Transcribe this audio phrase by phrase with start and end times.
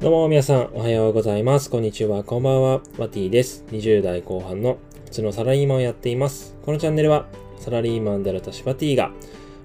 [0.00, 1.68] どうも皆さんおはようございます。
[1.68, 2.82] こんにちは、こんばんは。
[2.98, 3.64] ワティです。
[3.72, 6.54] 20代後半の普通のサラリーマンをやっています。
[6.64, 7.26] このチャンネルは
[7.58, 9.10] サラリーマンである私ワティが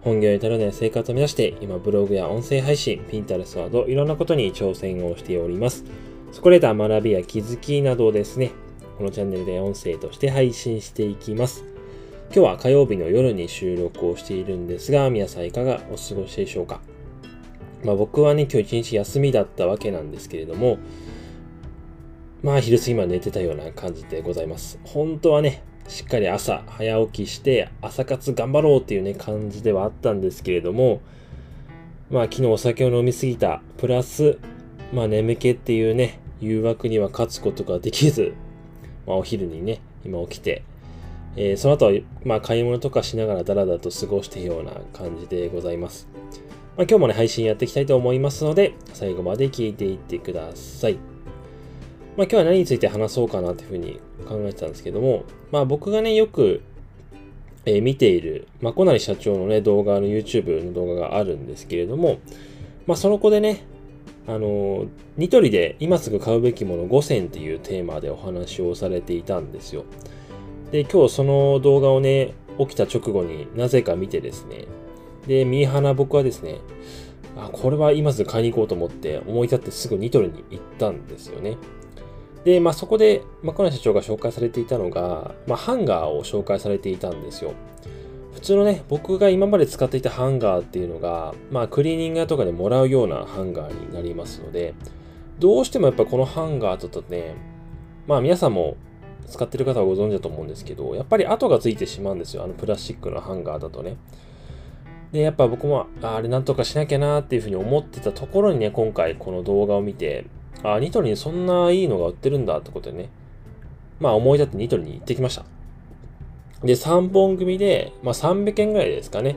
[0.00, 5.84] 本業に至らない生活を目指して今ブログや音声配信、ピンタレスなどいろんなことに挑戦をしております。
[6.32, 8.52] そこで得た学びや気づきなどをですね、
[8.96, 11.62] このチャンネルで音声として配信していきます。
[12.34, 16.80] 今日は火曜日の夜に収録をしているんですが、皆さんいかがお過ごしでしょうか？
[17.84, 20.78] まあ僕はね、今日一日休みだったわけなんですけれども、
[22.42, 24.78] まあ昼過ぎまで寝てたような感じでございます。
[24.84, 31.00] 本当はね、しっかり朝早起きして朝活頑張ろうっていうね感じではあったんですけれども、
[32.10, 34.38] まあ昨日お酒を飲みすぎた、プラス、
[34.92, 38.34] まあ眠気っていうね、誘惑には勝つことができず、
[39.06, 40.62] まあお昼にね、今起きて、
[41.36, 41.92] えー、その後は、
[42.24, 46.06] まあ、買い物とかしながらダラダラと過ごしているような感じでございます。
[46.76, 50.94] まあ、今日もね、配信やっていきたいと思いますので、最後まで聞いていってください。
[50.94, 51.02] まあ、
[52.24, 56.62] 今日は何について話そうかなというふうに考えてたんですけども、まあ、僕がね、よく、
[57.66, 62.20] えー、見ている、まこなり社長のね、動画の YouTube の動画があるんですけれども、
[62.86, 63.64] まあ、その子でね、
[64.26, 64.86] あの、
[65.18, 69.84] ニトリで今すぐ買うべきもの5選っていうテーマでお話をされていたんですよ。
[70.70, 74.66] で、今日その動画をね、起きた直後になぜか見てですね、
[75.26, 76.60] で、ミーハナ僕はですね、
[77.36, 81.56] あ、これは今すぐ買いに行こうと思って思い立ってすぐニトリに行ったんですよね。
[82.44, 87.52] で、まあそこで、まあ、小社長が紹介されていたのが、まあハンガーを紹介されていたんですよ。
[88.34, 94.74] 普通のね、僕が今まで使っていたハンガーっていうのが、まあクリーニング屋とかでもらうようなハンガーになりますので、
[95.38, 97.36] どうしてもやっぱこのハンガーだとね、
[98.06, 98.76] まあ皆さんも
[99.28, 102.42] 使ってる方はご存知だと思うんですけど、やっぱり跡がついてしまうんですよ。
[102.42, 103.96] あのプラスチックのハンガーだとね。
[105.12, 110.24] で、やっぱ僕も、あれなんとかしなきゃなっていうふうに思ってたところにね、今回この動画を見て、
[110.62, 113.08] あ、ニトリにそんないいのが売ってるんだってことでね、
[114.00, 115.44] まあ思い立ってニトリに行ってきました。
[116.64, 119.36] で、3本組で、まあ300円ぐらいですかね。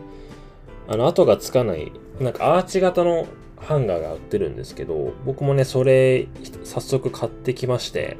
[0.87, 1.91] あの、跡がつかない、
[2.21, 6.27] なんかアーチ型のハンガーが売ってるんですけど、僕もね、それ、
[6.63, 8.17] 早速買ってきまして、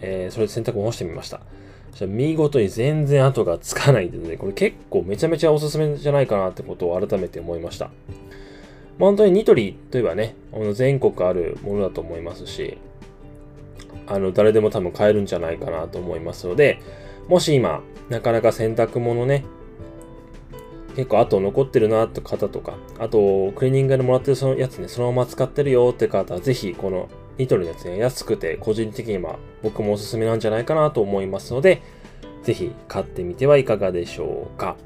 [0.00, 1.40] えー、それで洗濯を干してみました。
[2.04, 7.90] 見事に全然跡がつかないんでね、これ結構めちゃめちゃおすすめじゃないかなってことを改めて思いました。
[8.98, 12.76] 本当にニトリといえばね、あの全国あるものだと思いますし、
[14.06, 16.80] あの、誰でも多分買えるんじゃないかなと思いますので、
[17.28, 19.44] もし今、なかなか洗濯物ね、
[20.94, 27.08] 結構後残ってるなって方とか、あと、クリーニングでもらってるそのやつね、そのまま使ってるよって方は、ぜひこの
[27.38, 31.82] ニトリのやつね、安くて個人的には僕もおすすめなんじゃないかなと思いますので、
[32.42, 34.76] ぜひ買ってみてはいかがでしょうか。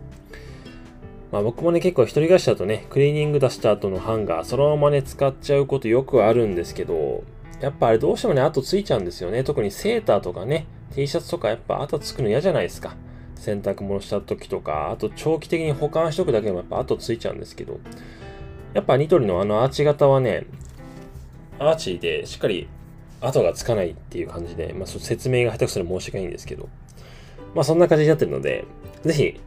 [1.31, 7.22] まあ僕もね、結構一人暮らしだとね、クリーニング出した後のハンガー、そのままね、使っちゃうことよくあるんですけど、
[7.61, 9.44] やっぱあれどうしてもね、後ついちゃうんですよね。
[9.44, 12.97] 特にセーターとかね、T シャツとかやっぱ後つくの嫌じゃないですか。
[13.37, 17.78] 洗濯物した時とか、あと長期的に保管しとくだけでもやっぱ後ついちゃうんですけど、
[18.75, 20.47] やっぱニトリのあのアーチ型はね、
[21.60, 22.69] アーチでしっかり
[23.21, 26.69] 跡がつかないっていう感じで、まあ、説明が下手くそで申し訳ないんですけど、
[27.54, 28.65] まあそんな感じになってるので、
[29.04, 29.41] ぜひ、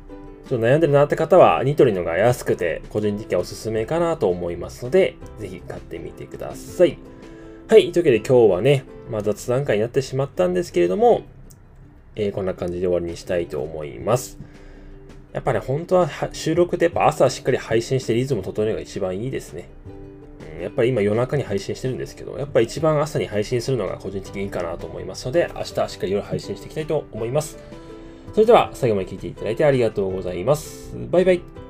[0.48, 6.98] ちょっと悩んでるなって方は、ニトリのが安くて、個人的にはおすすめかなと思いますので、ぜひ買ってみてください。
[7.68, 11.24] はい、というわけで今日はね、まあ雑談会になってしまったんですけれども、
[12.16, 14.38] えー、こんな感じで終わりにしたいと思います。
[15.32, 19.68] やっぱね、本当は収録ってやっぱ朝しっかり配信してリズム整えるのが一番いいですね。
[20.64, 27.58] やっぱり今夜中に配信してるんですけど、やっぱ一番朝に配信するのが個人的にいいかなと思いますので、明日しっかり夜配信していきたいと思います。
[28.34, 30.96] それでは最後まで聴いていただいてありがとうございます。
[31.12, 31.63] バイバイ。